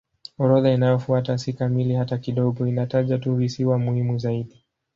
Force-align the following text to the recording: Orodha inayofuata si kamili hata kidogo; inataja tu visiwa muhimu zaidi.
Orodha 0.37 0.71
inayofuata 0.73 1.37
si 1.37 1.53
kamili 1.53 1.93
hata 1.93 2.17
kidogo; 2.17 2.67
inataja 2.67 3.17
tu 3.17 3.35
visiwa 3.35 3.77
muhimu 3.79 4.17
zaidi. 4.17 4.63